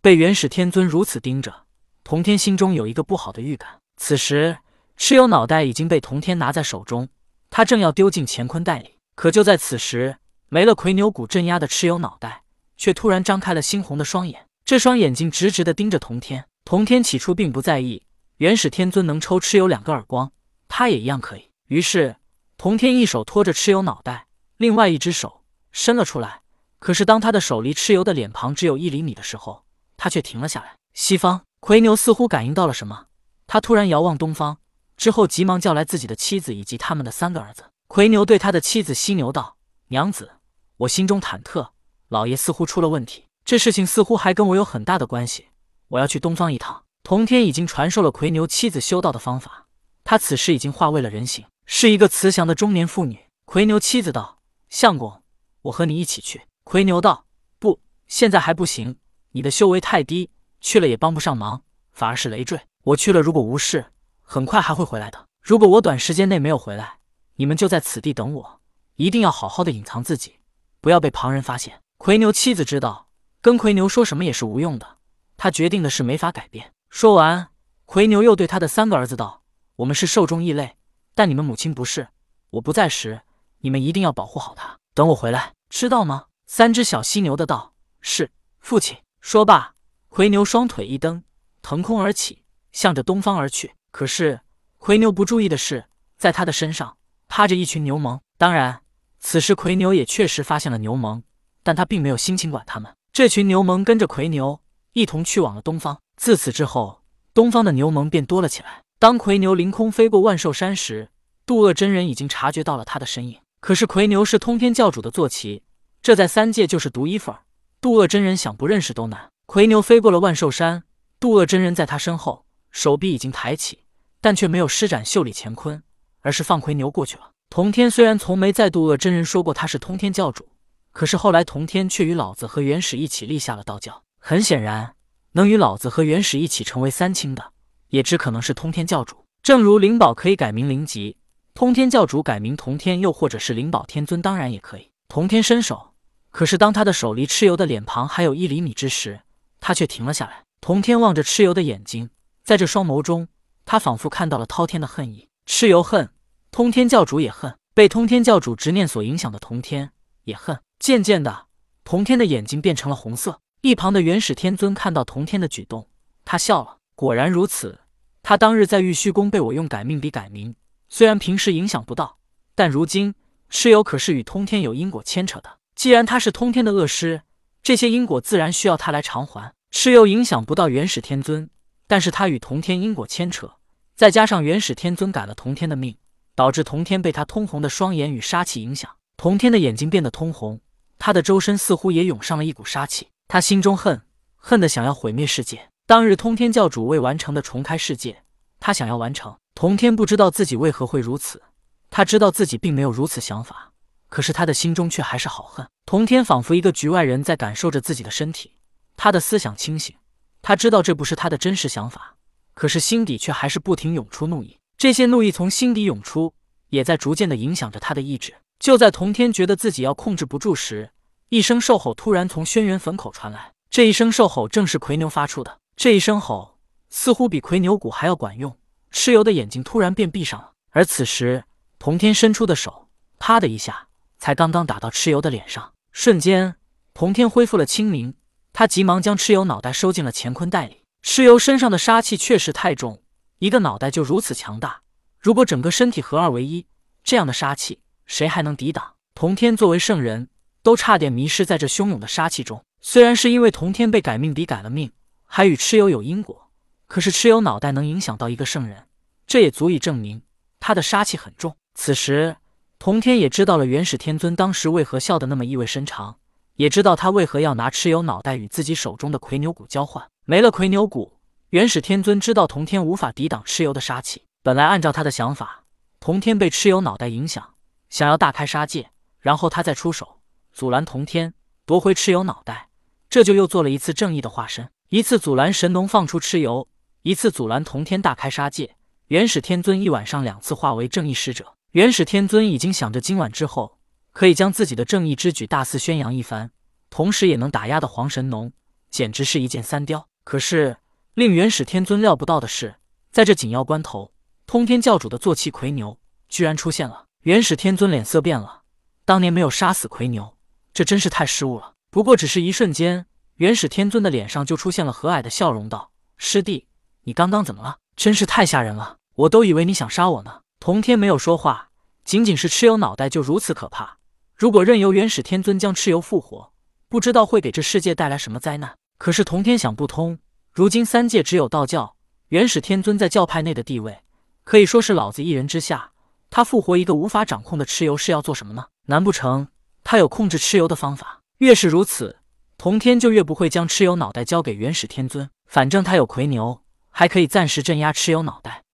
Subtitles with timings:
[0.00, 1.64] 被元始天尊如此盯着，
[2.04, 3.80] 童天心中有一个不好的预感。
[3.96, 4.58] 此时，
[4.96, 7.08] 蚩尤脑袋已经被童天拿在手中，
[7.50, 8.94] 他正要丢进乾坤袋里。
[9.16, 12.44] 可就在此时，没了魁牛骨镇压的蚩尤脑袋，
[12.76, 16.44] 却突然张开了猩红的双眼，这双眼睛直直的盯着童天。
[16.64, 18.04] 童天起初并不在意
[18.36, 20.30] 元始天尊能抽蚩尤两个耳光，
[20.68, 21.50] 他也一样可以。
[21.66, 22.14] 于是，
[22.56, 24.28] 童天一手托着蚩尤脑袋，
[24.58, 25.42] 另外一只手
[25.72, 26.42] 伸了出来。
[26.78, 29.64] 可是，当他的手离蚩尤的脸庞只有一厘米的时候，
[29.98, 30.76] 他却停了下来。
[30.94, 33.08] 西方魁牛似乎感应到了什么，
[33.46, 34.56] 他突然遥望东方，
[34.96, 37.64] 之后急忙叫来自己的妻子以及他们的三个儿子。
[37.86, 39.56] 魁牛对他的妻子犀牛道
[39.88, 40.32] ：“娘子，
[40.78, 41.70] 我心中忐忑，
[42.08, 45.48] 老爷似乎出了问题，这事情似乎还跟我有很大的关系。
[45.88, 49.66] 我要去东方一趟。”童天已经传授了魁牛妻子修道的方法，
[50.04, 53.20] 他此时已经化为了人形，是一个慈祥的中年妇女。
[53.46, 55.22] 魁牛妻子道：“相公，
[55.62, 57.24] 我和你一起去。”魁牛道
[57.58, 58.98] ：“不，现在还不行。
[59.38, 62.60] 你的修为太低，去了也帮不上忙，反而是累赘。
[62.82, 65.26] 我去了，如果无事，很快还会回来的。
[65.40, 66.98] 如果我短时间内没有回来，
[67.36, 68.60] 你们就在此地等我，
[68.96, 70.40] 一定要好好的隐藏自己，
[70.80, 74.96] 不要被旁人发现。”奎牛妻子知道，跟奎牛说什么也是无用的，
[75.36, 76.72] 他决定的是没法改变。
[76.90, 77.50] 说完，
[77.84, 79.44] 奎牛又对他的三个儿子道
[79.76, 80.74] ：“我们是兽中异类，
[81.14, 82.08] 但你们母亲不是。
[82.50, 83.20] 我不在时，
[83.60, 84.76] 你们一定要保护好她。
[84.94, 89.74] 等我回来，知道吗？”三只小犀牛的道：“是父亲。”说罢，
[90.08, 91.22] 魁牛双腿一蹬，
[91.60, 93.74] 腾空而起，向着东方而去。
[93.90, 94.40] 可是，
[94.78, 98.20] 魁牛不注意的是，在他的身上趴着一群牛虻。
[98.36, 98.82] 当然，
[99.18, 101.22] 此时魁牛也确实发现了牛虻，
[101.62, 102.94] 但他并没有心情管他们。
[103.12, 104.60] 这群牛虻跟着魁牛
[104.92, 106.00] 一同去往了东方。
[106.16, 107.02] 自此之后，
[107.34, 108.82] 东方的牛虻便多了起来。
[108.98, 111.10] 当魁牛凌空飞过万寿山时，
[111.44, 113.40] 渡恶真人已经察觉到了他的身影。
[113.60, 115.64] 可是，魁牛是通天教主的坐骑。
[116.00, 117.42] 这在三界就是独一份儿，
[117.80, 119.30] 渡恶真人想不认识都难。
[119.46, 120.82] 魁牛飞过了万寿山，
[121.20, 123.84] 渡恶真人在他身后，手臂已经抬起，
[124.20, 125.80] 但却没有施展袖里乾坤，
[126.22, 127.30] 而是放魁牛过去了。
[127.48, 130.48] 童天虽然从没在渡恶真人说过他是通天教主，
[130.90, 134.02] 可是后来童天却与老子和元始一起立下了道教。
[134.18, 134.94] 很显然，
[135.32, 137.52] 能与老子和元始一起成为三清的，
[137.90, 139.24] 也只可能是通天教主。
[139.40, 141.16] 正如灵宝可以改名灵吉，
[141.54, 144.90] 通天教主改名童天，又或者是灵宝天尊，当然也可以。
[145.06, 145.87] 童天伸手。
[146.30, 149.22] 可是，当他的手离蚩尤的脸庞还有一厘米之时，
[149.60, 150.44] 他却停了下来。
[150.60, 152.10] 童天望着蚩尤的眼睛，
[152.44, 153.28] 在这双眸中，
[153.64, 155.28] 他仿佛看到了滔天的恨意。
[155.46, 156.10] 蚩尤恨，
[156.50, 159.92] 通天教主也恨，被通天教主执念所影响的童天
[160.24, 160.60] 也恨。
[160.78, 161.46] 渐渐的，
[161.82, 163.40] 童天的眼睛变成了红色。
[163.62, 165.88] 一旁的元始天尊看到童天的举动，
[166.24, 166.78] 他笑了。
[166.94, 167.80] 果然如此，
[168.22, 170.54] 他当日在玉虚宫被我用改命笔改名，
[170.88, 172.18] 虽然平时影响不到，
[172.54, 173.14] 但如今
[173.50, 175.57] 蚩尤可是与通天有因果牵扯的。
[175.78, 177.22] 既然他是通天的恶师，
[177.62, 179.54] 这些因果自然需要他来偿还。
[179.72, 181.48] 蚩尤影响不到元始天尊，
[181.86, 183.52] 但是他与同天因果牵扯，
[183.94, 185.96] 再加上元始天尊改了同天的命，
[186.34, 190.60] 导致同天被他通红的双眼与杀气影响，同天的眼睛变得通红，
[190.98, 193.06] 他的周身似乎也涌上了一股杀气。
[193.28, 194.02] 他心中恨，
[194.34, 195.68] 恨的想要毁灭世界。
[195.86, 198.24] 当日通天教主未完成的重开世界，
[198.58, 199.36] 他想要完成。
[199.54, 201.40] 同天不知道自己为何会如此，
[201.88, 203.67] 他知道自己并没有如此想法。
[204.08, 205.66] 可是他的心中却还是好恨。
[205.86, 208.56] 童天仿佛一个局外人在感受着自己的身体，
[208.96, 209.96] 他的思想清醒，
[210.42, 212.16] 他知道这不是他的真实想法，
[212.54, 214.58] 可是心底却还是不停涌出怒意。
[214.76, 216.34] 这些怒意从心底涌出，
[216.68, 218.34] 也在逐渐的影响着他的意志。
[218.58, 220.90] 就在童天觉得自己要控制不住时，
[221.30, 223.52] 一声兽吼突然从轩辕坟口传来。
[223.70, 225.58] 这一声兽吼正是奎牛发出的。
[225.76, 226.58] 这一声吼
[226.90, 228.56] 似乎比奎牛骨还要管用。
[228.92, 231.44] 蚩尤的眼睛突然便闭上了，而此时
[231.78, 233.87] 童天伸出的手，啪的一下。
[234.18, 236.56] 才刚刚打到蚩尤的脸上，瞬间，
[236.92, 238.14] 童天恢复了清明。
[238.52, 240.84] 他急忙将蚩尤脑袋收进了乾坤袋里。
[241.04, 243.02] 蚩尤身上的杀气确实太重，
[243.38, 244.82] 一个脑袋就如此强大。
[245.20, 246.66] 如果整个身体合二为一，
[247.04, 248.94] 这样的杀气，谁还能抵挡？
[249.14, 250.28] 童天作为圣人，
[250.62, 252.64] 都差点迷失在这汹涌的杀气中。
[252.80, 254.90] 虽然是因为童天被改命笔改了命，
[255.24, 256.50] 还与蚩尤有因果，
[256.88, 258.86] 可是蚩尤脑袋能影响到一个圣人，
[259.26, 260.22] 这也足以证明
[260.58, 261.56] 他的杀气很重。
[261.74, 262.36] 此时。
[262.78, 266.16] 童天也知道了元始天尊当时为何笑得那么意味深长，
[266.54, 270.06] 也知道他为何要拿蚩尤脑袋与自己手中的魁牛骨交换。
[270.24, 271.18] 没了魁牛骨，
[271.50, 274.22] 元始天尊知道童天无法抵挡蚩尤的杀气。
[274.44, 275.64] 本来按照他的想法，
[275.98, 277.54] 童天被蚩尤脑袋影响，
[277.90, 280.20] 想要大开杀戒，然后他再出手
[280.52, 281.34] 阻拦童天
[281.66, 282.68] 夺回蚩尤脑袋，
[283.10, 286.68] 这就又做了一次正义的化身，一次阻拦神农放出蚩尤，
[287.02, 288.76] 一次阻拦童天大开杀戒。
[289.08, 291.54] 元始天尊一晚上两次化为正义使者。
[291.72, 293.78] 元始天尊已经想着今晚之后
[294.12, 296.50] 可以将自己的正义之举大肆宣扬一番，
[296.88, 298.50] 同时也能打压的黄神农，
[298.90, 300.08] 简直是一箭三雕。
[300.24, 300.78] 可是
[301.12, 302.76] 令元始天尊料不到的是，
[303.12, 304.14] 在这紧要关头，
[304.46, 305.98] 通天教主的坐骑魁牛
[306.30, 307.04] 居然出现了。
[307.24, 308.62] 元始天尊脸色变了，
[309.04, 310.38] 当年没有杀死魁牛，
[310.72, 311.74] 这真是太失误了。
[311.90, 313.04] 不过只是一瞬间，
[313.34, 316.66] 元始天尊的脸上就出现了和蔼的笑容，道：“师弟，
[317.02, 317.76] 你刚刚怎么了？
[317.94, 321.70] 真是太吓人了，我都以为你想杀我呢。”童天没有说话，
[322.04, 323.98] 仅仅是蚩尤脑袋就如此可怕。
[324.34, 326.52] 如果任由元始天尊将蚩尤复活，
[326.88, 328.76] 不知道会给这世界带来什么灾难。
[328.98, 330.18] 可是童天想不通，
[330.52, 331.94] 如今三界只有道教，
[332.28, 334.00] 元始天尊在教派内的地位
[334.42, 335.92] 可以说是老子一人之下。
[336.28, 338.66] 他复活一个无法掌控的蚩尤是要做什么呢？
[338.86, 339.48] 难不成
[339.84, 341.20] 他有控制蚩尤的方法？
[341.38, 342.18] 越是如此，
[342.58, 345.30] 童天就越不会将蚩尤脑袋交给元始天尊。
[345.46, 346.60] 反正他有奎牛，
[346.90, 348.64] 还可以暂时镇压蚩尤脑袋。